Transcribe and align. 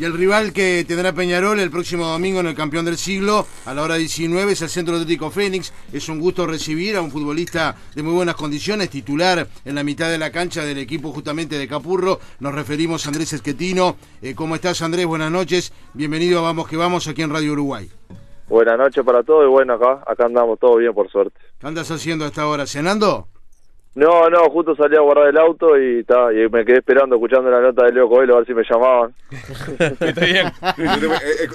Y 0.00 0.04
el 0.06 0.14
rival 0.14 0.54
que 0.54 0.82
tendrá 0.88 1.12
Peñarol 1.12 1.60
el 1.60 1.70
próximo 1.70 2.06
domingo 2.06 2.40
en 2.40 2.46
el 2.46 2.54
campeón 2.54 2.86
del 2.86 2.96
siglo, 2.96 3.44
a 3.66 3.74
la 3.74 3.82
hora 3.82 3.96
19, 3.96 4.52
es 4.52 4.62
el 4.62 4.70
Centro 4.70 4.94
Atlético 4.94 5.30
Fénix. 5.30 5.74
Es 5.92 6.08
un 6.08 6.18
gusto 6.18 6.46
recibir 6.46 6.96
a 6.96 7.02
un 7.02 7.10
futbolista 7.10 7.76
de 7.94 8.02
muy 8.02 8.14
buenas 8.14 8.34
condiciones, 8.34 8.88
titular 8.88 9.46
en 9.62 9.74
la 9.74 9.84
mitad 9.84 10.08
de 10.08 10.16
la 10.16 10.32
cancha 10.32 10.64
del 10.64 10.78
equipo 10.78 11.12
justamente 11.12 11.58
de 11.58 11.68
Capurro. 11.68 12.18
Nos 12.38 12.54
referimos 12.54 13.04
a 13.04 13.10
Andrés 13.10 13.34
Esquetino. 13.34 13.96
Eh, 14.22 14.34
¿Cómo 14.34 14.54
estás, 14.54 14.80
Andrés? 14.80 15.04
Buenas 15.04 15.30
noches. 15.30 15.70
Bienvenido 15.92 16.38
a 16.38 16.42
Vamos 16.44 16.66
que 16.66 16.78
Vamos 16.78 17.06
aquí 17.06 17.20
en 17.20 17.28
Radio 17.28 17.52
Uruguay. 17.52 17.90
Buenas 18.48 18.78
noches 18.78 19.04
para 19.04 19.22
todos 19.22 19.44
y 19.44 19.48
bueno, 19.50 19.74
acá, 19.74 20.02
acá 20.06 20.24
andamos 20.24 20.58
todo 20.58 20.76
bien 20.76 20.94
por 20.94 21.10
suerte. 21.10 21.38
¿Qué 21.58 21.66
andas 21.66 21.90
haciendo 21.90 22.24
a 22.24 22.28
esta 22.28 22.46
hora? 22.46 22.66
¿Cenando? 22.66 23.28
No, 23.94 24.30
no, 24.30 24.48
justo 24.50 24.76
salí 24.76 24.96
a 24.96 25.00
guardar 25.00 25.28
el 25.28 25.36
auto 25.36 25.76
y, 25.80 26.04
ta, 26.04 26.32
y 26.32 26.48
me 26.48 26.64
quedé 26.64 26.78
esperando, 26.78 27.16
escuchando 27.16 27.50
la 27.50 27.60
nota 27.60 27.84
de 27.86 27.92
Leo 27.92 28.08
Coelho, 28.08 28.34
a 28.34 28.38
ver 28.38 28.46
si 28.46 28.54
me 28.54 28.62
llamaban. 28.62 29.12
Está 30.00 30.24
bien. 30.24 30.46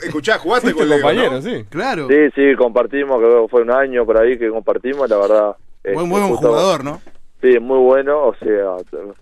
Escuchá, 0.03 0.37
jugaste 0.37 0.73
con 0.73 0.87
Leo, 0.89 0.99
compañero, 1.01 1.31
¿no? 1.31 1.41
sí. 1.41 1.63
Claro. 1.69 2.07
Sí, 2.09 2.29
sí, 2.35 2.55
compartimos, 2.55 3.19
que 3.21 3.47
fue 3.49 3.61
un 3.61 3.71
año 3.71 4.05
por 4.05 4.21
ahí 4.21 4.37
que 4.37 4.49
compartimos, 4.49 5.09
la 5.09 5.17
verdad. 5.17 5.55
Buen, 5.83 5.97
este, 5.97 6.09
buen 6.09 6.27
justo- 6.29 6.47
jugador, 6.49 6.83
¿no? 6.83 7.01
Sí, 7.41 7.59
muy 7.59 7.77
bueno, 7.79 8.23
o 8.27 8.35
sea, 8.35 8.77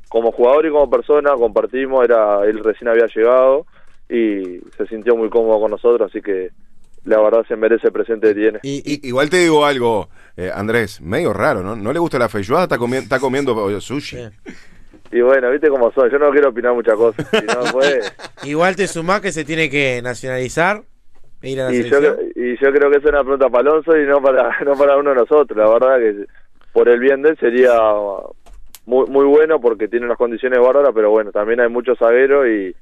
como 0.07 0.31
jugador 0.31 0.65
y 0.65 0.69
como 0.71 0.89
persona 0.89 1.33
compartimos, 1.33 2.05
era 2.05 2.43
él 2.45 2.63
recién 2.63 2.87
había 2.87 3.07
llegado 3.13 3.65
y 4.09 4.59
se 4.77 4.87
sintió 4.87 5.15
muy 5.15 5.29
cómodo 5.29 5.59
con 5.59 5.71
nosotros, 5.71 6.09
así 6.09 6.21
que 6.21 6.49
la 7.05 7.21
verdad 7.21 7.45
se 7.47 7.55
merece 7.55 7.87
el 7.87 7.93
presente 7.93 8.27
que 8.29 8.33
tiene. 8.33 8.59
I- 8.63 8.81
i- 8.85 9.07
igual 9.07 9.29
te 9.29 9.37
digo 9.37 9.65
algo, 9.65 10.09
eh, 10.37 10.51
Andrés, 10.53 11.01
medio 11.01 11.33
raro, 11.33 11.61
¿no? 11.63 11.75
¿No 11.75 11.91
le 11.93 11.99
gusta 11.99 12.17
la 12.19 12.29
feijoada? 12.29 12.63
Está, 12.63 12.77
comi- 12.77 12.97
está 13.03 13.19
comiendo 13.19 13.69
eh, 13.69 13.81
sushi. 13.81 14.17
Y 15.11 15.21
bueno, 15.21 15.51
viste 15.51 15.69
cómo 15.69 15.91
son, 15.91 16.09
yo 16.09 16.17
no 16.17 16.31
quiero 16.31 16.49
opinar 16.49 16.73
muchas 16.73 16.95
cosas, 16.95 17.27
si 17.29 17.45
no 17.45 17.65
fue... 17.67 17.99
Igual 18.49 18.75
te 18.75 18.87
sumás 18.87 19.21
que 19.21 19.31
se 19.31 19.45
tiene 19.45 19.69
que 19.69 20.01
nacionalizar 20.01 20.81
e 21.41 21.49
ir 21.51 21.61
a 21.61 21.65
la 21.65 21.73
Y 21.73 21.83
yo, 21.83 21.99
y 22.35 22.57
yo 22.57 22.71
creo 22.73 22.89
que 22.89 22.97
es 22.97 23.05
una 23.05 23.19
pregunta 23.21 23.47
para 23.49 23.69
Alonso 23.69 23.95
y 23.95 24.05
no 24.07 24.21
para, 24.21 24.57
no 24.65 24.73
para 24.73 24.97
uno 24.97 25.11
de 25.11 25.17
nosotros. 25.17 25.55
La 25.57 25.69
verdad 25.69 25.97
que 25.99 26.25
por 26.71 26.89
el 26.89 26.99
bien 26.99 27.21
de 27.21 27.29
él 27.31 27.37
sería 27.39 27.73
muy, 28.85 29.05
muy 29.07 29.25
bueno 29.25 29.59
porque 29.61 29.87
tiene 29.87 30.05
unas 30.07 30.17
condiciones 30.17 30.59
bárbaras, 30.59 30.91
pero 30.95 31.11
bueno, 31.11 31.31
también 31.31 31.59
hay 31.59 31.69
muchos 31.69 31.99
zagueros 31.99 32.47
y, 32.47 32.75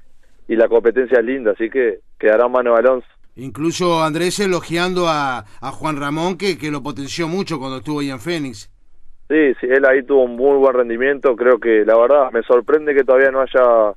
y 0.47 0.55
la 0.55 0.67
competencia 0.69 1.19
es 1.19 1.25
linda, 1.25 1.52
así 1.52 1.69
que 1.69 1.99
quedará 2.17 2.45
en 2.45 2.52
mano 2.53 2.73
de 2.73 2.80
Alonso. 2.80 3.08
Incluso 3.42 4.03
Andrés 4.03 4.39
elogiando 4.39 5.08
a, 5.08 5.39
a 5.39 5.72
Juan 5.72 5.97
Ramón, 5.97 6.38
que, 6.38 6.59
que 6.59 6.70
lo 6.70 6.84
potenció 6.84 7.28
mucho 7.28 7.58
cuando 7.58 7.78
estuvo 7.78 8.00
ahí 8.00 8.11
en 8.11 8.20
Fénix. 8.20 8.70
Sí, 9.30 9.53
sí, 9.59 9.67
él 9.67 9.83
ahí 9.86 10.03
tuvo 10.03 10.25
un 10.25 10.36
muy 10.36 10.58
buen 10.58 10.75
rendimiento. 10.75 11.36
Creo 11.36 11.58
que 11.58 11.83
la 11.83 11.98
verdad 11.98 12.31
me 12.31 12.44
sorprende 12.44 12.94
que 12.94 13.03
todavía 13.03 13.31
no 13.31 13.42
haya 13.42 13.94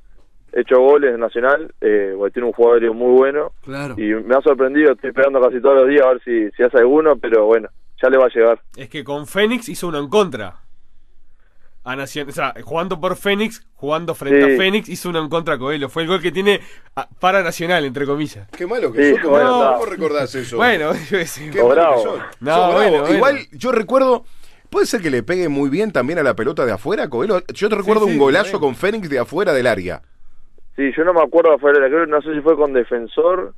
hecho 0.51 0.79
goles 0.79 1.13
en 1.13 1.19
Nacional, 1.19 1.71
eh, 1.79 2.15
porque 2.17 2.33
tiene 2.33 2.47
un 2.47 2.53
jugador 2.53 2.91
muy 2.95 3.11
bueno. 3.11 3.51
Claro. 3.63 3.93
Y 3.97 4.15
me 4.23 4.35
ha 4.35 4.41
sorprendido, 4.41 4.93
estoy 4.93 5.09
esperando 5.09 5.39
casi 5.39 5.61
todos 5.61 5.81
los 5.81 5.89
días 5.89 6.05
a 6.05 6.13
ver 6.13 6.21
si, 6.23 6.49
si 6.55 6.63
hace 6.63 6.79
alguno, 6.79 7.15
pero 7.17 7.45
bueno, 7.45 7.69
ya 8.01 8.09
le 8.09 8.17
va 8.17 8.25
a 8.25 8.33
llegar. 8.33 8.59
Es 8.75 8.89
que 8.89 9.03
con 9.03 9.27
Fénix 9.27 9.69
hizo 9.69 9.89
uno 9.89 9.99
en 9.99 10.09
contra. 10.09 10.64
A 11.85 11.95
Nación- 11.95 12.27
o 12.27 12.31
sea, 12.31 12.53
jugando 12.63 12.99
por 12.99 13.15
Fénix, 13.15 13.65
jugando 13.75 14.15
frente 14.15 14.43
Sí. 14.47 14.53
a 14.53 14.57
Fénix, 14.57 14.89
hizo 14.89 15.09
uno 15.09 15.19
en 15.19 15.29
contra 15.29 15.53
a 15.53 15.57
Coelho. 15.59 15.87
Fue 15.87 16.01
el 16.01 16.07
gol 16.09 16.19
que 16.21 16.31
tiene 16.31 16.59
a- 16.95 17.07
para 17.19 17.43
Nacional, 17.43 17.85
entre 17.85 18.05
comillas. 18.07 18.49
Qué 18.49 18.65
malo 18.65 18.91
que 18.91 19.03
Sí, 19.03 19.11
sos, 19.11 19.19
¿cómo, 19.21 19.35
bueno, 19.35 19.73
cómo 19.77 19.85
recordás 19.85 20.33
eso? 20.35 20.57
Bueno, 20.57 20.91
yo 21.11 21.17
qué 21.51 21.61
bravo. 21.63 21.95
que 21.95 22.01
sos. 22.03 22.19
No, 22.39 22.55
Sos 22.55 22.67
bravo. 22.67 22.73
bueno, 22.73 22.99
bueno. 23.01 23.15
Igual 23.15 23.37
yo 23.51 23.71
recuerdo, 23.71 24.25
puede 24.71 24.87
ser 24.87 25.01
que 25.01 25.11
le 25.11 25.21
pegue 25.21 25.47
muy 25.47 25.69
bien 25.69 25.91
también 25.91 26.17
a 26.17 26.23
la 26.23 26.35
pelota 26.35 26.65
de 26.65 26.71
afuera, 26.71 27.07
Coelho. 27.07 27.41
Yo 27.53 27.69
te 27.69 27.75
recuerdo 27.75 28.05
sí, 28.05 28.11
un 28.13 28.17
golazo 28.17 28.49
bien. 28.51 28.61
con 28.61 28.75
Fénix 28.75 29.07
de 29.09 29.19
afuera 29.19 29.53
del 29.53 29.67
área. 29.67 30.01
Sí, 30.75 30.91
yo 30.97 31.03
no 31.05 31.13
me 31.13 31.21
acuerdo 31.21 31.53
afuera, 31.53 31.87
creo, 31.87 32.05
no 32.07 32.19
sé 32.21 32.33
si 32.33 32.41
fue 32.41 32.57
con 32.57 32.73
Defensor, 32.73 33.53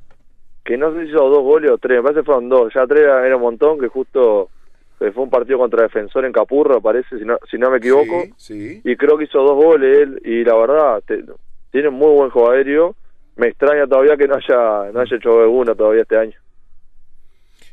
que 0.64 0.76
no 0.76 0.92
sé 0.92 1.04
si 1.04 1.08
hizo 1.12 1.28
dos 1.30 1.42
goles 1.42 1.70
o 1.70 1.78
tres, 1.78 1.96
me 1.96 2.02
parece 2.02 2.20
que 2.20 2.26
fueron 2.26 2.48
dos, 2.50 2.72
ya 2.74 2.86
tres 2.86 3.04
era 3.04 3.34
un 3.36 3.42
montón, 3.42 3.80
que 3.80 3.88
justo 3.88 4.50
fue 4.98 5.22
un 5.22 5.30
partido 5.30 5.58
contra 5.58 5.82
Defensor 5.82 6.24
en 6.24 6.32
Capurro, 6.32 6.80
parece, 6.80 7.18
si 7.18 7.24
no, 7.24 7.38
si 7.50 7.56
no 7.56 7.70
me 7.70 7.78
equivoco, 7.78 8.24
Sí, 8.36 8.80
sí. 8.80 8.80
y 8.84 8.96
creo 8.96 9.16
que 9.16 9.24
hizo 9.24 9.38
dos 9.42 9.54
goles 9.54 9.98
él, 9.98 10.20
y 10.24 10.44
la 10.44 10.54
verdad, 10.56 11.02
te- 11.06 11.24
tiene 11.70 11.90
muy 11.90 12.12
buen 12.14 12.30
juego 12.30 12.50
aéreo, 12.50 12.96
me 13.36 13.48
extraña 13.48 13.86
todavía 13.86 14.16
que 14.16 14.26
no 14.26 14.34
haya, 14.34 14.90
no 14.92 15.00
haya 15.00 15.16
hecho 15.16 15.40
alguno 15.40 15.74
todavía 15.76 16.02
este 16.02 16.16
año. 16.16 16.34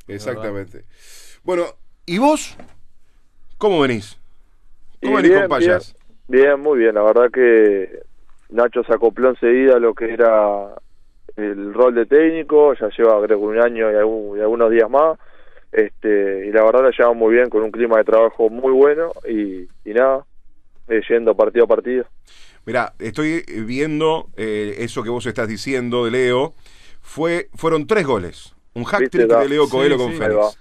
Exactamente. 0.07 0.83
Bueno, 1.43 1.63
¿y 2.05 2.17
vos? 2.19 2.55
¿Cómo 3.57 3.79
venís? 3.81 4.17
Y 5.01 5.05
¿Cómo 5.07 5.17
venís 5.17 5.31
bien, 5.31 5.41
con 5.43 5.49
Payas? 5.49 5.95
Bien, 6.27 6.43
bien, 6.43 6.59
muy 6.59 6.79
bien. 6.79 6.95
La 6.95 7.01
verdad 7.03 7.31
que 7.31 8.01
Nacho 8.49 8.83
se 8.83 8.93
acopló 8.93 9.29
enseguida 9.29 9.75
a 9.75 9.79
lo 9.79 9.93
que 9.93 10.13
era 10.13 10.75
el 11.35 11.73
rol 11.73 11.95
de 11.95 12.05
técnico. 12.05 12.73
Ya 12.75 12.89
lleva 12.95 13.21
creo 13.25 13.39
que 13.39 13.45
un 13.45 13.59
año 13.59 13.91
y, 13.91 13.95
algún- 13.95 14.37
y 14.37 14.41
algunos 14.41 14.69
días 14.69 14.89
más. 14.89 15.17
Este, 15.75 16.47
y 16.47 16.51
la 16.51 16.63
verdad 16.63 16.83
la 16.83 16.91
llevamos 16.91 17.17
muy 17.17 17.33
bien, 17.35 17.49
con 17.49 17.61
un 17.61 17.71
clima 17.71 17.97
de 17.97 18.05
trabajo 18.05 18.49
muy 18.49 18.71
bueno. 18.71 19.11
Y, 19.27 19.67
y 19.83 19.93
nada, 19.93 20.25
eh, 20.87 21.01
yendo 21.09 21.35
partido 21.35 21.65
a 21.65 21.67
partido. 21.67 22.05
Mira, 22.65 22.93
estoy 22.99 23.43
viendo 23.65 24.27
eh, 24.37 24.75
eso 24.79 25.03
que 25.03 25.09
vos 25.09 25.25
estás 25.25 25.47
diciendo 25.47 26.05
de 26.05 26.11
Leo. 26.11 26.53
Fue, 27.01 27.49
fueron 27.55 27.85
tres 27.87 28.05
goles. 28.07 28.55
Un 28.73 28.83
hack 28.85 29.09
trick 29.09 29.27
de 29.27 29.49
Leo 29.49 29.65
Sí, 29.65 29.71
Coelho 29.71 29.97
sí, 29.97 30.03
con 30.03 30.11
ahí 30.13 30.17
va. 30.19 30.25
Fénix. 30.49 30.59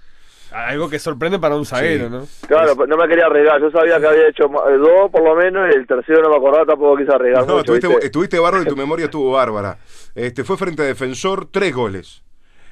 Algo 0.51 0.89
que 0.89 0.99
sorprende 0.99 1.39
para 1.39 1.55
un 1.57 1.65
zaguero, 1.65 2.05
Sí. 2.05 2.11
¿no? 2.11 2.47
Claro, 2.47 2.75
no 2.87 2.95
me 2.97 3.07
quería 3.07 3.25
arriesgar. 3.25 3.59
Yo 3.59 3.71
sabía 3.71 3.99
que 3.99 4.07
había 4.07 4.27
hecho 4.29 4.47
dos 4.47 5.11
por 5.11 5.23
lo 5.23 5.35
menos. 5.35 5.73
Y 5.73 5.77
el 5.77 5.87
tercero 5.87 6.21
no 6.21 6.29
me 6.29 6.35
acordaba, 6.37 6.65
tampoco 6.65 6.97
quise 6.97 7.11
arriesgar 7.13 7.41
No, 7.47 7.57
mucho. 7.57 7.59
estuviste, 7.75 7.87
¿viste? 7.87 8.05
estuviste 8.05 8.39
bárbaro 8.39 8.63
y 8.63 8.67
tu 8.67 8.75
memoria 8.77 9.05
estuvo 9.05 9.31
bárbara. 9.31 9.77
Este, 10.13 10.43
fue 10.43 10.55
frente 10.57 10.81
a 10.83 10.85
Defensor, 10.85 11.47
tres 11.51 11.73
goles. 11.73 12.21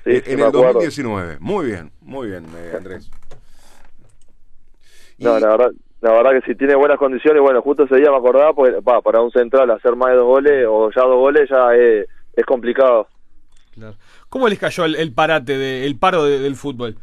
Sí, 0.04 0.22
sí, 0.26 0.32
en 0.34 0.40
el 0.40 0.46
acuerdo. 0.48 0.74
2019. 0.74 1.38
Muy 1.40 1.66
bien, 1.68 1.92
muy 2.02 2.28
bien, 2.30 2.46
eh, 2.58 2.74
Andrés. 2.78 3.10
Y- 5.18 5.24
No, 5.24 5.40
la 5.40 5.48
verdad, 5.50 5.72
la 6.02 6.12
verdad 6.12 6.32
que 6.32 6.52
si 6.52 6.58
tiene 6.58 6.76
buenas 6.76 6.98
condiciones, 6.98 7.42
bueno, 7.42 7.62
justo 7.62 7.84
ese 7.84 7.96
día 7.96 8.12
me 8.12 8.18
acordaba, 8.18 8.54
pues 8.54 8.74
va, 8.76 9.02
para 9.02 9.22
un 9.22 9.32
central 9.32 9.70
hacer 9.72 9.96
más 9.96 10.10
de 10.10 10.16
dos 10.18 10.26
goles 10.28 10.66
o 10.70 10.90
ya 10.92 11.02
dos 11.04 11.16
goles 11.18 11.50
ya 11.50 11.74
es, 11.76 12.08
es 12.36 12.46
complicado. 12.46 13.08
Claro. 13.74 13.96
¿Cómo 14.30 14.48
les 14.50 14.60
cayó 14.60 14.86
el, 14.86 14.96
el 14.96 15.14
parate, 15.14 15.58
de, 15.58 15.86
el 15.86 15.98
paro 15.98 16.26
de- 16.26 16.40
del 16.40 16.56
fútbol? 16.56 16.96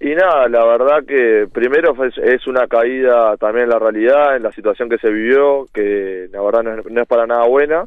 Y 0.00 0.14
nada, 0.14 0.48
la 0.48 0.64
verdad 0.66 1.04
que 1.06 1.48
primero 1.52 1.94
fue- 1.94 2.10
es 2.22 2.46
una 2.46 2.66
caída 2.66 3.36
también 3.38 3.64
en 3.64 3.70
la 3.70 3.78
realidad, 3.78 4.36
en 4.36 4.42
la 4.42 4.52
situación 4.52 4.90
que 4.90 4.98
se 4.98 5.08
vivió, 5.08 5.66
que 5.72 6.28
la 6.30 6.42
verdad 6.42 6.62
no 6.62 6.74
es, 6.78 6.86
no 6.90 7.00
es 7.02 7.08
para 7.08 7.26
nada 7.26 7.46
buena. 7.46 7.84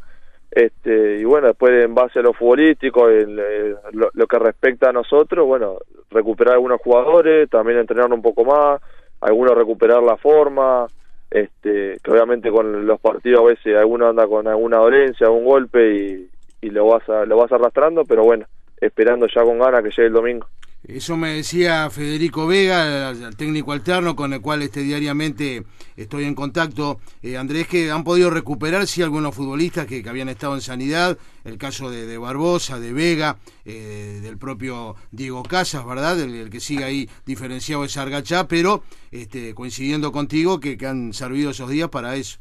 Este, 0.58 1.20
y 1.20 1.24
bueno, 1.24 1.50
después 1.50 1.72
en 1.86 1.94
base 1.94 2.18
a 2.18 2.24
lo 2.24 2.34
futbolístico, 2.34 3.08
lo 3.08 4.28
que 4.28 4.40
respecta 4.40 4.90
a 4.90 4.92
nosotros, 4.92 5.46
bueno, 5.46 5.78
recuperar 6.10 6.56
algunos 6.56 6.82
jugadores, 6.82 7.48
también 7.48 7.78
entrenar 7.78 8.12
un 8.12 8.24
poco 8.24 8.44
más, 8.44 8.82
algunos 9.22 9.56
recuperar 9.56 10.02
la 10.02 10.18
forma, 10.18 10.88
este, 11.30 12.00
que 12.04 12.12
obviamente 12.12 12.50
con 12.50 12.88
los 12.88 13.00
partidos 13.00 13.42
a 13.42 13.44
veces 13.50 13.76
alguno 13.76 14.08
anda 14.08 14.26
con 14.26 14.48
alguna 14.48 14.78
dolencia, 14.78 15.30
un 15.30 15.46
golpe 15.46 15.94
y, 15.94 16.30
y 16.62 16.72
lo 16.72 16.88
vas 16.88 17.08
a, 17.08 17.24
lo 17.26 17.38
vas 17.38 17.52
arrastrando, 17.52 18.04
pero 18.06 18.24
bueno, 18.24 18.48
esperando 18.82 19.28
ya 19.28 19.44
con 19.44 19.60
ganas 19.60 19.84
que 19.84 19.92
llegue 19.92 20.08
el 20.08 20.14
domingo. 20.14 20.48
Eso 20.88 21.18
me 21.18 21.34
decía 21.34 21.90
Federico 21.90 22.48
Vega, 22.48 23.10
el, 23.10 23.36
técnico 23.36 23.74
alterno 23.74 24.16
con 24.16 24.32
el 24.32 24.40
cual 24.40 24.62
este, 24.62 24.80
diariamente 24.80 25.64
estoy 25.98 26.24
en 26.24 26.34
contacto. 26.34 27.00
Eh, 27.22 27.36
Andrés, 27.36 27.68
que 27.68 27.92
han 27.92 28.06
podido 28.06 28.30
recuperar, 28.30 28.88
sí, 28.88 29.04
algunos 29.04 29.36
futbolistas 29.36 29.86
que, 29.86 30.02
que 30.02 30.10
habían 30.10 30.30
estado 30.30 30.56
en 30.56 30.62
sanidad, 30.62 31.18
el 31.44 31.58
caso 31.58 31.92
de, 31.92 32.06
de 32.06 32.18
Barbosa, 32.18 32.80
de 32.80 32.94
Vega, 32.94 33.36
eh, 33.66 34.22
del 34.24 34.38
propio 34.38 34.96
Diego 35.12 35.44
Casas, 35.44 35.86
¿verdad? 35.86 36.18
El, 36.22 36.34
el 36.34 36.50
que 36.50 36.62
sigue 36.62 36.86
ahí 36.86 37.10
diferenciado 37.26 37.84
es 37.84 37.98
Argachá, 37.98 38.48
pero 38.48 38.82
este, 39.12 39.54
coincidiendo 39.54 40.14
contigo 40.14 40.62
que, 40.62 40.78
que 40.78 40.88
han 40.88 41.12
servido 41.12 41.52
esos 41.52 41.70
días 41.70 41.90
para 41.90 42.16
eso. 42.16 42.40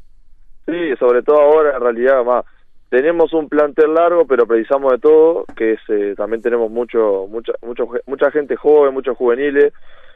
Sí, 0.65 0.95
sobre 0.99 1.21
todo 1.21 1.41
ahora, 1.41 1.75
en 1.75 1.81
realidad, 1.81 2.23
más 2.23 2.45
tenemos 2.89 3.33
un 3.33 3.49
plantel 3.49 3.93
largo, 3.93 4.25
pero 4.25 4.47
precisamos 4.47 4.91
de 4.93 4.99
todo, 4.99 5.45
que 5.55 5.73
es, 5.73 5.79
eh, 5.89 6.13
también 6.15 6.41
tenemos 6.41 6.71
mucho, 6.71 7.27
mucha, 7.29 7.53
mucho, 7.61 7.89
mucha 8.05 8.31
gente 8.31 8.55
joven, 8.55 8.93
muchos 8.93 9.17
juveniles, 9.17 9.73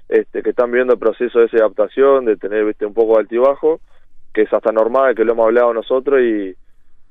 este, 0.07 0.41
que 0.41 0.51
están 0.51 0.71
viviendo 0.71 0.93
el 0.93 0.99
proceso 0.99 1.39
de 1.39 1.45
esa 1.45 1.57
adaptación, 1.57 2.25
de 2.25 2.37
tener 2.37 2.65
viste 2.65 2.85
un 2.85 2.93
poco 2.93 3.13
de 3.13 3.21
altibajo, 3.21 3.81
que 4.33 4.43
es 4.43 4.53
hasta 4.53 4.71
normal, 4.71 5.15
que 5.15 5.25
lo 5.25 5.33
hemos 5.33 5.47
hablado 5.47 5.73
nosotros, 5.73 6.21
y, 6.21 6.55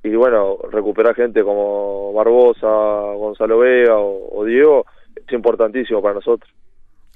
y 0.02 0.14
bueno, 0.14 0.56
recuperar 0.70 1.14
gente 1.14 1.42
como 1.42 2.12
Barbosa, 2.14 2.66
Gonzalo 2.66 3.58
Vega 3.58 3.98
o, 3.98 4.40
o 4.40 4.44
Diego, 4.44 4.86
es 5.14 5.32
importantísimo 5.32 6.00
para 6.00 6.14
nosotros. 6.14 6.50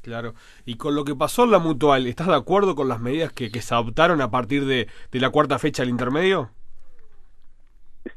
Claro. 0.02 0.34
Y 0.66 0.76
con 0.76 0.94
lo 0.94 1.04
que 1.04 1.14
pasó 1.14 1.44
en 1.44 1.50
la 1.50 1.58
mutual, 1.58 2.06
¿estás 2.06 2.26
de 2.26 2.34
acuerdo 2.34 2.74
con 2.74 2.88
las 2.88 3.00
medidas 3.00 3.32
que, 3.32 3.48
se 3.48 3.74
adoptaron 3.74 4.20
a 4.20 4.30
partir 4.30 4.66
de 4.66 4.86
la 5.12 5.30
cuarta 5.30 5.58
fecha 5.58 5.82
del 5.82 5.88
intermedio? 5.88 6.50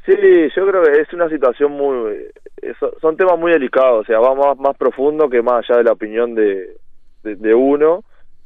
Sí, 0.08 0.14
yo 0.56 0.66
creo 0.68 0.84
que 0.84 1.02
es 1.02 1.14
una 1.14 1.28
situación 1.30 1.74
muy... 1.74 2.30
eh, 2.62 2.74
son- 3.02 3.18
temas 3.18 3.38
muy 3.38 3.52
delicados, 3.52 4.02
o 4.02 4.06
sea, 4.06 4.20
va 4.20 4.34
más, 4.34 4.58
más 4.58 4.76
profundo 4.78 5.30
que 5.30 5.42
más 5.42 5.66
allá 5.70 5.80
de 5.80 5.84
la 5.84 5.92
opinión 5.92 6.34
de, 6.34 6.78
de, 7.24 7.36
de 7.36 7.54
uno, 7.54 8.06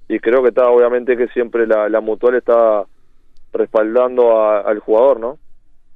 y 0.09 0.19
creo 0.19 0.41
que 0.41 0.49
está, 0.49 0.67
obviamente, 0.69 1.15
que 1.15 1.27
siempre 1.27 1.67
la, 1.67 1.87
la 1.87 2.01
mutual 2.01 2.35
está 2.35 2.83
respaldando 3.53 4.39
a- 4.41 4.61
al 4.61 4.79
jugador, 4.79 5.19
¿no? 5.19 5.37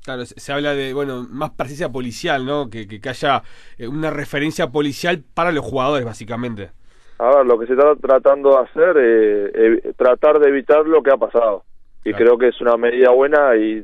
Claro, 0.04 0.24
se 0.26 0.54
habla 0.54 0.76
de, 0.76 0.94
bueno, 0.94 1.26
más 1.32 1.50
presencia 1.52 1.90
policial, 1.90 2.46
¿no? 2.46 2.70
Que, 2.70 2.88
que, 2.88 3.02
que 3.02 3.10
haya 3.10 3.42
eh, 3.80 3.88
una 3.88 4.12
referencia 4.12 4.68
policial 4.68 5.24
para 5.34 5.52
los 5.52 5.66
jugadores, 5.66 6.06
básicamente. 6.06 6.70
A 7.18 7.38
ver, 7.38 7.46
lo 7.48 7.58
que 7.58 7.66
se 7.66 7.74
está 7.74 7.96
tratando 7.96 8.52
de 8.52 8.58
hacer 8.58 8.98
es 8.98 9.54
evi- 9.56 9.96
tratar 9.96 10.38
de 10.40 10.50
evitar 10.50 10.86
lo 10.86 11.02
que 11.02 11.12
ha 11.12 11.18
pasado. 11.18 11.64
Y 12.04 12.12
Claro. 12.12 12.18
creo 12.24 12.38
que 12.38 12.48
es 12.50 12.62
una 12.62 12.78
medida 12.78 13.10
buena 13.10 13.56
y, 13.56 13.84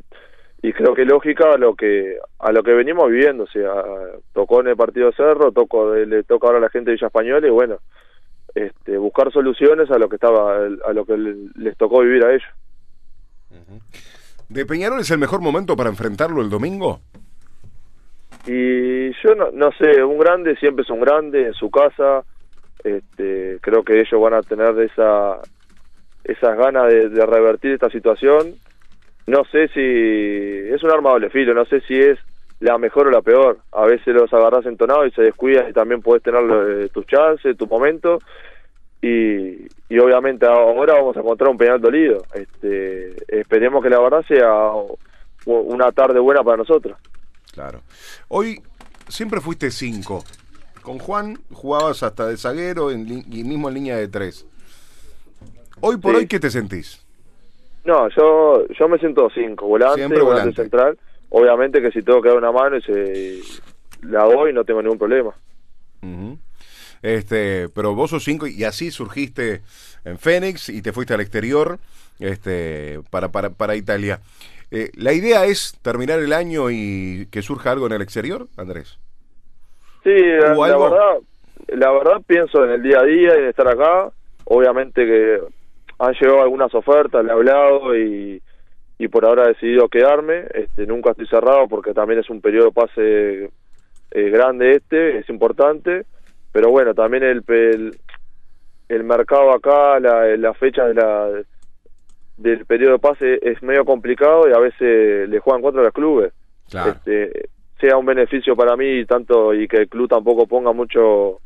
y 0.63 0.73
creo 0.73 0.93
que 0.93 1.05
lógica 1.05 1.53
a 1.53 1.57
lo 1.57 1.75
que 1.75 2.17
a 2.39 2.51
lo 2.51 2.61
que 2.63 2.73
venimos 2.73 3.09
viviendo. 3.09 3.43
O 3.45 3.47
sea, 3.47 3.83
tocó 4.33 4.61
en 4.61 4.67
el 4.67 4.75
partido 4.75 5.11
Cerro, 5.11 5.51
tocó, 5.51 5.93
le 5.95 6.23
toca 6.23 6.47
ahora 6.47 6.59
a 6.59 6.61
la 6.61 6.69
gente 6.69 6.91
de 6.91 6.95
Villa 6.95 7.07
Española 7.07 7.47
y 7.47 7.49
bueno, 7.49 7.79
este, 8.53 8.97
buscar 8.97 9.31
soluciones 9.31 9.89
a 9.89 9.97
lo 9.97 10.07
que 10.07 10.15
estaba 10.15 10.57
a 10.57 10.93
lo 10.93 11.05
que 11.05 11.17
les 11.55 11.77
tocó 11.77 12.01
vivir 12.01 12.23
a 12.25 12.33
ellos. 12.33 12.49
¿De 14.49 14.65
Peñarol 14.65 14.99
es 14.99 15.09
el 15.11 15.17
mejor 15.17 15.41
momento 15.41 15.75
para 15.75 15.89
enfrentarlo 15.89 16.41
el 16.41 16.49
domingo? 16.49 16.99
Y 18.45 19.11
yo 19.23 19.35
no, 19.35 19.51
no 19.51 19.71
sé, 19.73 20.03
un 20.03 20.17
grande 20.17 20.55
siempre 20.57 20.83
es 20.83 20.89
un 20.89 20.99
grande 20.99 21.47
en 21.47 21.53
su 21.53 21.71
casa. 21.71 22.23
Este, 22.83 23.59
creo 23.61 23.83
que 23.83 23.99
ellos 23.99 24.21
van 24.21 24.33
a 24.33 24.41
tener 24.41 24.79
esa 24.79 25.39
esas 26.23 26.55
ganas 26.55 26.87
de, 26.87 27.09
de 27.09 27.25
revertir 27.25 27.71
esta 27.71 27.89
situación. 27.89 28.55
No 29.27 29.43
sé 29.45 29.67
si 29.69 30.73
es 30.73 30.81
un 30.83 30.91
arma 30.91 31.09
de 31.09 31.13
doble 31.13 31.29
filo, 31.29 31.53
no 31.53 31.65
sé 31.65 31.81
si 31.81 31.99
es 31.99 32.17
la 32.59 32.77
mejor 32.77 33.07
o 33.07 33.11
la 33.11 33.21
peor. 33.21 33.59
A 33.71 33.85
veces 33.85 34.07
los 34.13 34.31
agarras 34.33 34.65
entonados 34.65 35.07
y 35.07 35.11
se 35.11 35.21
descuidan 35.23 35.69
y 35.69 35.73
también 35.73 36.01
puedes 36.01 36.23
tener 36.23 36.41
eh, 36.51 36.89
tus 36.93 37.05
chances, 37.05 37.57
tu 37.57 37.67
momento. 37.67 38.19
Y, 39.01 39.67
y 39.89 39.99
obviamente 39.99 40.45
ahora 40.45 40.93
vamos 40.95 41.17
a 41.17 41.21
encontrar 41.21 41.49
un 41.49 41.57
penal 41.57 41.81
dolido. 41.81 42.23
Este, 42.35 43.15
esperemos 43.39 43.81
que 43.83 43.89
la 43.89 43.99
verdad 43.99 44.23
sea 44.27 44.71
una 45.45 45.91
tarde 45.91 46.19
buena 46.19 46.43
para 46.43 46.57
nosotros. 46.57 46.97
Claro. 47.53 47.81
Hoy 48.27 48.61
siempre 49.07 49.41
fuiste 49.41 49.71
5. 49.71 50.23
Con 50.83 50.99
Juan 50.99 51.37
jugabas 51.51 52.03
hasta 52.03 52.27
de 52.27 52.37
zaguero 52.37 52.91
en 52.91 53.07
y 53.31 53.43
mismo 53.43 53.69
en 53.69 53.73
línea 53.75 53.97
de 53.97 54.07
3. 54.07 54.45
Hoy 55.79 55.97
por 55.97 56.11
Sí. 56.11 56.17
hoy, 56.17 56.27
¿qué 56.27 56.39
te 56.39 56.49
sentís? 56.51 57.00
No, 57.85 58.09
yo 58.09 58.67
yo 58.67 58.87
me 58.87 58.97
siento 58.99 59.29
cinco, 59.33 59.67
volante, 59.67 59.95
Siempre 59.95 60.21
volante, 60.21 60.41
volante. 60.41 60.61
central. 60.61 60.97
Obviamente 61.29 61.81
que 61.81 61.91
si 61.91 62.01
tengo 62.01 62.21
que 62.21 62.29
dar 62.29 62.37
una 62.37 62.51
mano 62.51 62.77
y 62.77 62.81
se, 62.81 63.39
la 64.01 64.25
doy, 64.25 64.53
no 64.53 64.63
tengo 64.63 64.81
ningún 64.81 64.97
problema. 64.97 65.33
Este, 67.01 67.69
pero 67.69 67.95
vos 67.95 68.11
sos 68.11 68.23
5 68.23 68.47
y 68.47 68.63
así 68.63 68.91
surgiste 68.91 69.61
en 70.05 70.17
Fénix 70.19 70.69
y 70.69 70.81
te 70.81 70.91
fuiste 70.91 71.13
al 71.13 71.21
exterior 71.21 71.79
este, 72.19 72.99
para, 73.09 73.29
para, 73.29 73.49
para 73.49 73.75
Italia. 73.75 74.19
Eh, 74.69 74.89
¿La 74.95 75.13
idea 75.13 75.45
es 75.45 75.77
terminar 75.81 76.19
el 76.19 76.31
año 76.31 76.69
y 76.69 77.27
que 77.31 77.41
surja 77.41 77.71
algo 77.71 77.87
en 77.87 77.93
el 77.93 78.01
exterior, 78.01 78.47
Andrés? 78.55 78.99
Sí, 80.03 80.15
la, 80.15 80.53
¿Hubo 80.53 80.67
la 80.67 80.77
verdad, 80.77 81.17
la 81.67 81.91
verdad 81.91 82.21
pienso 82.25 82.63
en 82.63 82.71
el 82.71 82.83
día 82.83 82.99
a 82.99 83.03
día 83.03 83.35
y 83.35 83.41
en 83.41 83.49
estar 83.49 83.67
acá. 83.67 84.11
Obviamente 84.45 85.05
que 85.05 85.39
han 86.01 86.13
llegado 86.13 86.41
algunas 86.41 86.73
ofertas, 86.73 87.23
le 87.23 87.29
he 87.29 87.33
hablado 87.33 87.95
y, 87.97 88.41
y 88.97 89.07
por 89.07 89.25
ahora 89.25 89.45
he 89.45 89.49
decidido 89.49 89.87
quedarme. 89.87 90.45
Este, 90.53 90.85
nunca 90.87 91.11
estoy 91.11 91.27
cerrado 91.27 91.67
porque 91.67 91.93
también 91.93 92.19
es 92.19 92.29
un 92.29 92.41
periodo 92.41 92.65
de 92.65 92.71
pase 92.71 93.43
eh, 94.11 94.29
grande 94.29 94.71
este, 94.77 95.19
es 95.19 95.29
importante. 95.29 96.05
Pero 96.51 96.69
bueno, 96.69 96.93
también 96.93 97.23
el, 97.23 97.43
el, 97.47 97.97
el 98.89 99.03
mercado 99.03 99.51
acá, 99.51 99.99
la, 99.99 100.25
la 100.37 100.53
fecha 100.53 100.85
de 100.85 100.95
la, 100.95 101.29
del 102.37 102.65
periodo 102.65 102.93
de 102.93 102.99
pase 102.99 103.39
es 103.41 103.61
medio 103.63 103.85
complicado 103.85 104.49
y 104.49 104.53
a 104.53 104.59
veces 104.59 105.29
le 105.29 105.39
juegan 105.39 105.61
contra 105.61 105.83
los 105.83 105.93
clubes 105.93 106.33
Claro. 106.69 106.91
este, 106.91 107.49
sea 107.79 107.97
un 107.97 108.05
beneficio 108.05 108.55
para 108.55 108.75
mí 108.77 109.05
tanto 109.05 109.53
y 109.53 109.67
que 109.67 109.77
el 109.77 109.89
club 109.89 110.07
tampoco 110.09 110.47
ponga 110.47 110.71
mucho 110.71 111.39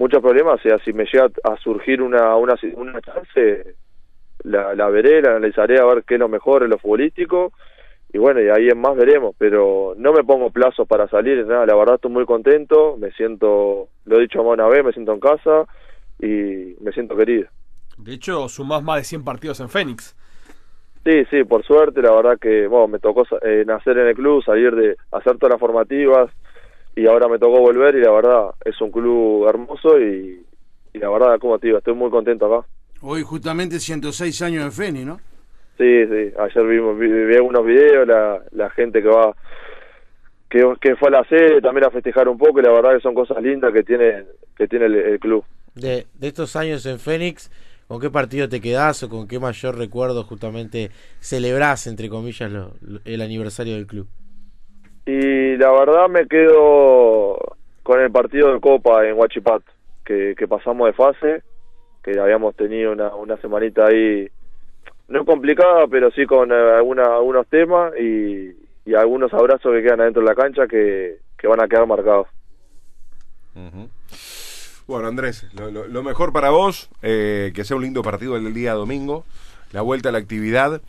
muchos 0.00 0.22
problemas, 0.22 0.54
o 0.54 0.62
sea, 0.62 0.78
si 0.78 0.94
me 0.94 1.04
llega 1.04 1.28
a 1.44 1.56
surgir 1.58 2.00
una 2.00 2.34
una, 2.36 2.54
una 2.74 3.00
chance, 3.02 3.74
la, 4.42 4.74
la 4.74 4.88
veré, 4.88 5.20
la 5.20 5.32
analizaré 5.32 5.78
a 5.78 5.84
ver 5.84 6.04
qué 6.04 6.14
es 6.14 6.20
lo 6.20 6.28
mejor 6.28 6.62
en 6.62 6.70
lo 6.70 6.78
futbolístico 6.78 7.52
y 8.10 8.18
bueno, 8.18 8.40
y 8.40 8.48
ahí 8.48 8.68
en 8.68 8.80
más 8.80 8.96
veremos, 8.96 9.36
pero 9.38 9.94
no 9.98 10.12
me 10.14 10.24
pongo 10.24 10.50
plazos 10.50 10.88
para 10.88 11.06
salir, 11.08 11.46
nada, 11.46 11.66
la 11.66 11.76
verdad 11.76 11.96
estoy 11.96 12.10
muy 12.10 12.24
contento, 12.24 12.96
me 12.98 13.12
siento, 13.12 13.88
lo 14.06 14.16
he 14.16 14.22
dicho 14.22 14.42
más 14.42 14.54
una 14.54 14.66
vez, 14.68 14.82
me 14.82 14.92
siento 14.92 15.12
en 15.12 15.20
casa 15.20 15.66
y 16.18 16.76
me 16.80 16.92
siento 16.92 17.14
querido. 17.14 17.48
De 17.98 18.14
hecho, 18.14 18.48
sumás 18.48 18.82
más 18.82 18.96
de 18.96 19.04
100 19.04 19.22
partidos 19.22 19.60
en 19.60 19.68
Fénix. 19.68 20.16
Sí, 21.04 21.24
sí, 21.30 21.44
por 21.44 21.62
suerte, 21.62 22.00
la 22.00 22.12
verdad 22.12 22.38
que 22.40 22.66
bueno, 22.66 22.88
me 22.88 22.98
tocó 22.98 23.24
eh, 23.42 23.64
nacer 23.66 23.98
en 23.98 24.08
el 24.08 24.14
club, 24.14 24.42
salir 24.42 24.74
de 24.74 24.96
hacer 25.12 25.36
todas 25.36 25.52
las 25.52 25.60
formativas 25.60 26.30
y 27.00 27.06
ahora 27.06 27.28
me 27.28 27.38
tocó 27.38 27.60
volver 27.60 27.94
y 27.96 28.00
la 28.00 28.10
verdad 28.10 28.50
es 28.64 28.80
un 28.80 28.90
club 28.90 29.46
hermoso 29.48 29.98
y, 30.00 30.44
y 30.92 30.98
la 30.98 31.08
verdad, 31.10 31.38
como 31.38 31.58
te 31.58 31.68
digo, 31.68 31.78
estoy 31.78 31.94
muy 31.94 32.10
contento 32.10 32.46
acá. 32.52 32.66
Hoy 33.02 33.22
justamente 33.22 33.80
106 33.80 34.42
años 34.42 34.64
de 34.64 34.70
Feni, 34.70 35.04
¿no? 35.04 35.20
Sí, 35.78 36.06
sí, 36.06 36.32
ayer 36.38 36.66
vimos, 36.66 36.98
vi, 36.98 37.08
vi 37.08 37.34
algunos 37.36 37.64
videos, 37.64 38.06
la, 38.06 38.42
la 38.52 38.68
gente 38.70 39.00
que 39.02 39.08
va, 39.08 39.34
que, 40.50 40.74
que 40.80 40.96
fue 40.96 41.08
a 41.08 41.12
la 41.12 41.24
sede 41.24 41.60
también 41.60 41.84
a 41.86 41.90
festejar 41.90 42.28
un 42.28 42.36
poco 42.36 42.60
y 42.60 42.62
la 42.62 42.72
verdad 42.72 42.94
que 42.94 43.00
son 43.00 43.14
cosas 43.14 43.42
lindas 43.42 43.72
que 43.72 43.82
tiene, 43.82 44.24
que 44.56 44.68
tiene 44.68 44.86
el, 44.86 44.94
el 44.96 45.20
club. 45.20 45.44
De, 45.74 46.06
de 46.14 46.28
estos 46.28 46.56
años 46.56 46.84
en 46.86 46.98
Fénix, 46.98 47.50
¿con 47.88 48.00
qué 48.00 48.10
partido 48.10 48.48
te 48.48 48.60
quedás 48.60 49.02
o 49.04 49.08
con 49.08 49.26
qué 49.28 49.38
mayor 49.38 49.78
recuerdo 49.78 50.24
justamente 50.24 50.90
celebrás, 51.20 51.86
entre 51.86 52.08
comillas, 52.08 52.50
lo- 52.50 52.74
lo- 52.82 53.00
el 53.04 53.20
aniversario 53.22 53.74
del 53.74 53.86
club? 53.86 54.06
Y 55.06 55.56
la 55.56 55.70
verdad 55.70 56.08
me 56.08 56.26
quedo 56.26 57.38
con 57.82 58.00
el 58.00 58.10
partido 58.10 58.52
de 58.52 58.60
Copa 58.60 59.06
en 59.06 59.18
Huachipato, 59.18 59.64
que, 60.04 60.34
pasamos 60.48 60.86
de 60.86 60.92
fase, 60.92 61.42
que 62.02 62.18
habíamos 62.18 62.54
tenido 62.56 62.92
una, 62.92 63.14
una 63.14 63.36
semanita 63.38 63.86
ahí, 63.86 64.28
no 65.08 65.24
complicada, 65.24 65.86
pero 65.88 66.10
sí 66.12 66.26
con 66.26 66.52
eh, 66.52 66.54
alguna, 66.54 67.04
algunos 67.04 67.46
temas 67.48 67.92
y, 67.98 68.56
algunos 68.96 69.32
abrazos 69.32 69.72
que 69.72 69.82
quedan 69.82 70.00
adentro 70.00 70.20
de 70.20 70.28
la 70.28 70.34
cancha 70.34 70.66
que, 70.66 71.18
que 71.38 71.46
van 71.46 71.62
a 71.62 71.68
quedar 71.68 71.86
marcados. 71.86 72.26
Bueno, 74.86 75.06
Andrés, 75.06 75.46
lo, 75.54 76.02
mejor 76.02 76.32
para 76.32 76.50
vos, 76.50 76.90
eh, 77.00 77.52
que 77.54 77.62
sea 77.62 77.76
un 77.76 77.84
lindo 77.84 78.02
partido 78.02 78.36
el 78.36 78.52
día 78.52 78.72
domingo, 78.72 79.24
la 79.70 79.82
vuelta 79.82 80.08
a 80.08 80.12
la 80.12 80.18
actividad. 80.18 80.82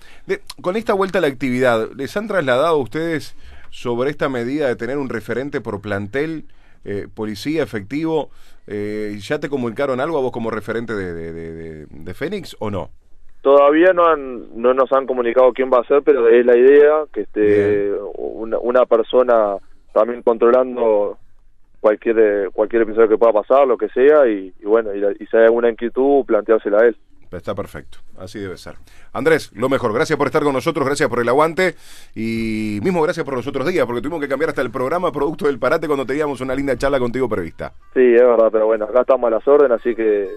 Con 0.62 0.76
esta 0.76 0.94
vuelta 0.94 1.20
a 1.20 1.22
la 1.22 1.28
actividad, 1.28 1.92
¿les 1.96 2.18
han 2.18 2.28
trasladado 2.28 2.76
a 2.76 2.82
ustedes 2.82 3.36
sobre 3.72 4.12
esta 4.12 4.30
medida 4.30 4.68
de 4.68 4.76
tener 4.76 5.00
un 5.00 5.10
referente 5.10 5.62
por 5.62 5.82
plantel, 5.82 6.46
eh, 6.86 7.08
policía, 7.14 7.64
efectivo? 7.64 8.30
Eh, 8.68 9.18
¿Ya 9.20 9.40
te 9.40 9.50
comunicaron 9.50 10.00
algo 10.00 10.20
a 10.20 10.22
vos 10.22 10.32
como 10.32 10.52
referente 10.52 10.94
de, 10.94 11.14
de, 11.14 11.88
de- 11.88 12.14
Fénix 12.14 12.56
o 12.60 12.70
no? 12.70 12.92
Todavía 13.42 13.92
no 13.94 14.06
han, 14.06 14.62
no 14.62 14.74
nos 14.76 14.92
han 14.92 15.08
comunicado 15.08 15.52
quién 15.54 15.72
va 15.74 15.80
a 15.80 15.88
ser, 15.88 16.04
pero 16.04 16.28
es 16.30 16.46
la 16.46 16.56
idea 16.56 17.06
que 17.12 17.22
esté 17.22 17.92
una, 18.16 18.60
una 18.60 18.86
persona 18.86 19.58
también 19.94 20.22
controlando 20.22 21.18
cualquier 21.80 22.20
eh, 22.20 22.50
cualquier 22.54 22.84
episodio 22.84 23.10
que 23.10 23.18
pueda 23.18 23.34
pasar, 23.34 23.68
lo 23.68 23.78
que 23.78 23.90
sea, 23.90 24.28
y, 24.30 24.54
y 24.60 24.66
bueno, 24.66 24.94
y, 24.94 25.00
la- 25.00 25.14
y 25.14 25.26
si 25.26 25.38
hay 25.38 25.46
alguna 25.46 25.70
inquietud, 25.72 26.24
planteársela 26.26 26.80
a 26.82 26.88
él. 26.88 26.98
Está 27.32 27.56
perfecto, 27.56 28.00
así 28.18 28.40
debe 28.40 28.58
ser. 28.58 28.76
Andrés, 29.14 29.52
lo 29.54 29.70
mejor, 29.70 29.94
gracias 29.94 30.18
por 30.18 30.28
estar 30.28 30.44
con 30.44 30.54
nosotros, 30.54 30.86
gracias 30.86 31.08
por 31.08 31.22
el 31.22 31.30
aguante 31.30 31.76
y 32.14 32.80
mismo 32.84 33.02
gracias 33.02 33.26
por 33.26 33.36
los 33.36 33.48
otros 33.48 33.66
días, 33.68 33.86
porque 33.86 34.02
tuvimos 34.02 34.20
que 34.20 34.28
cambiar 34.28 34.50
hasta 34.50 34.62
el 34.62 34.70
programa 34.70 35.12
producto 35.12 35.46
del 35.46 35.58
parate 35.58 35.88
cuando 35.88 36.06
teníamos 36.06 36.42
una 36.42 36.54
linda 36.54 36.78
charla 36.78 37.00
contigo 37.00 37.30
prevista. 37.30 37.74
Sí, 37.94 38.02
es 38.16 38.22
verdad, 38.22 38.50
pero 38.52 38.66
bueno, 38.66 38.86
acá 38.86 39.02
estamos 39.02 39.28
a 39.28 39.32
las 39.32 39.48
órdenes, 39.48 39.80
así 39.80 39.96
que 39.96 40.30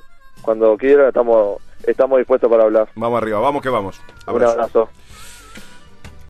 cuando 0.43 0.77
quiera 0.77 1.09
estamos 1.09 1.61
estamos 1.87 2.19
dispuestos 2.19 2.51
para 2.51 2.65
hablar. 2.65 2.89
Vamos 2.95 3.21
arriba, 3.21 3.41
vamos 3.41 3.63
que 3.63 3.69
vamos. 3.69 4.01
Un 4.27 4.43
abrazo. 4.43 4.89